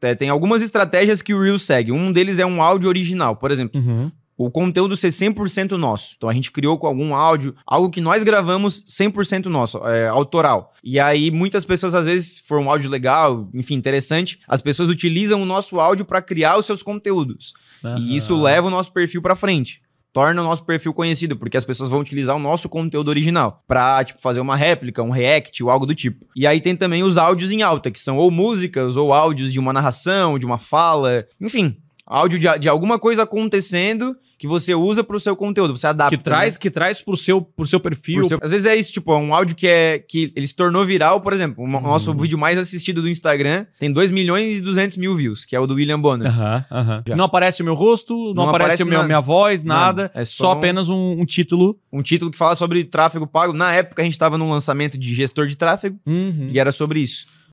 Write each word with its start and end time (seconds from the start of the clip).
é, 0.00 0.14
tem 0.14 0.28
algumas 0.28 0.62
estratégias 0.62 1.22
que 1.22 1.34
o 1.34 1.42
Reels 1.42 1.62
segue. 1.62 1.92
Um 1.92 2.12
deles 2.12 2.38
é 2.38 2.46
um 2.46 2.62
áudio 2.62 2.88
original, 2.88 3.36
por 3.36 3.50
exemplo. 3.50 3.80
Uhum. 3.80 4.10
O 4.36 4.50
conteúdo 4.50 4.96
ser 4.96 5.08
100% 5.08 5.72
nosso. 5.72 6.14
Então 6.16 6.26
a 6.26 6.32
gente 6.32 6.50
criou 6.50 6.78
com 6.78 6.86
algum 6.86 7.14
áudio, 7.14 7.54
algo 7.66 7.90
que 7.90 8.00
nós 8.00 8.24
gravamos 8.24 8.82
100% 8.84 9.46
nosso, 9.46 9.76
é, 9.86 10.08
autoral. 10.08 10.72
E 10.82 10.98
aí 10.98 11.30
muitas 11.30 11.64
pessoas, 11.64 11.94
às 11.94 12.06
vezes, 12.06 12.36
se 12.36 12.42
for 12.42 12.58
um 12.58 12.70
áudio 12.70 12.88
legal, 12.88 13.50
enfim, 13.52 13.74
interessante, 13.74 14.40
as 14.48 14.62
pessoas 14.62 14.88
utilizam 14.88 15.42
o 15.42 15.46
nosso 15.46 15.78
áudio 15.78 16.06
para 16.06 16.22
criar 16.22 16.56
os 16.56 16.64
seus 16.64 16.82
conteúdos. 16.82 17.52
E 17.98 18.16
isso 18.16 18.34
leva 18.36 18.68
o 18.68 18.70
nosso 18.70 18.92
perfil 18.92 19.20
para 19.20 19.36
frente. 19.36 19.82
Torna 20.12 20.42
o 20.42 20.44
nosso 20.44 20.64
perfil 20.64 20.92
conhecido, 20.92 21.36
porque 21.36 21.56
as 21.56 21.64
pessoas 21.64 21.88
vão 21.88 22.00
utilizar 22.00 22.34
o 22.34 22.40
nosso 22.40 22.68
conteúdo 22.68 23.08
original 23.08 23.62
pra, 23.66 24.02
tipo, 24.04 24.20
fazer 24.20 24.40
uma 24.40 24.56
réplica, 24.56 25.02
um 25.02 25.10
react 25.10 25.62
ou 25.62 25.70
algo 25.70 25.86
do 25.86 25.94
tipo. 25.94 26.26
E 26.34 26.46
aí 26.46 26.60
tem 26.60 26.74
também 26.74 27.02
os 27.04 27.16
áudios 27.16 27.52
em 27.52 27.62
alta, 27.62 27.90
que 27.90 28.00
são 28.00 28.16
ou 28.16 28.30
músicas 28.30 28.96
ou 28.96 29.12
áudios 29.12 29.52
de 29.52 29.60
uma 29.60 29.72
narração, 29.72 30.38
de 30.38 30.44
uma 30.44 30.58
fala, 30.58 31.26
enfim, 31.40 31.76
áudio 32.04 32.38
de, 32.38 32.58
de 32.58 32.68
alguma 32.68 32.98
coisa 32.98 33.22
acontecendo 33.22 34.16
que 34.40 34.48
você 34.48 34.74
usa 34.74 35.04
pro 35.04 35.20
seu 35.20 35.36
conteúdo, 35.36 35.76
você 35.76 35.86
adapta. 35.86 36.16
Que 36.16 36.22
traz, 36.22 36.56
que 36.56 36.70
traz 36.70 37.02
pro 37.02 37.14
seu, 37.14 37.42
pro 37.42 37.66
seu 37.66 37.78
né? 37.78 37.82
perfil. 37.82 38.22
Por 38.22 38.28
seu- 38.28 38.38
Às 38.42 38.50
vezes 38.50 38.64
é 38.64 38.74
isso, 38.74 38.90
tipo, 38.90 39.12
é 39.12 39.16
um 39.18 39.34
áudio 39.34 39.54
que 39.54 39.66
é 39.66 39.98
que 39.98 40.32
ele 40.34 40.46
se 40.46 40.54
tornou 40.54 40.82
viral, 40.86 41.20
por 41.20 41.34
exemplo, 41.34 41.62
o 41.62 41.66
Uhum. 41.66 41.80
nosso 41.80 42.14
vídeo 42.14 42.38
mais 42.38 42.58
assistido 42.58 43.02
do 43.02 43.08
Instagram 43.08 43.66
tem 43.78 43.92
2 43.92 44.10
milhões 44.10 44.56
e 44.56 44.60
200 44.62 44.96
mil 44.96 45.14
views, 45.14 45.44
que 45.44 45.54
é 45.54 45.60
o 45.60 45.66
do 45.66 45.74
William 45.74 46.00
Bonner. 46.00 46.26
Aham, 46.28 46.64
aham. 46.70 47.02
Já. 47.06 47.14
Não 47.16 47.26
aparece 47.26 47.60
o 47.60 47.64
meu 47.66 47.74
rosto, 47.74 48.14
não, 48.28 48.34
Não 48.34 48.48
aparece, 48.48 48.66
aparece 48.76 48.82
o 48.82 48.86
nada. 48.90 49.06
minha 49.06 49.20
voz, 49.20 49.62
nada. 49.62 49.80
Nada. 50.04 50.10
É 50.14 50.24
só, 50.24 50.44
só 50.44 50.48
um- 50.48 50.52
apenas 50.58 50.88
um, 50.88 51.20
um 51.20 51.24
título. 51.26 51.78
um 51.92 52.00
título 52.02 52.30
que 52.30 52.38
fala 52.38 52.56
sobre 52.56 52.82
tráfego 52.84 53.26
pago. 53.26 53.52
Na 53.52 53.74
época 53.74 54.00
a 54.00 54.04
gente 54.04 54.14
estava 54.14 54.38
num 54.38 54.48
lançamento 54.50 54.96
de 54.96 55.12
gestor 55.14 55.46
de 55.48 55.56
tráfego 55.56 55.98
Uhum. 56.06 56.48
e 56.52 56.58
era 56.58 56.72
sobre 56.72 57.00
isso. 57.00 57.26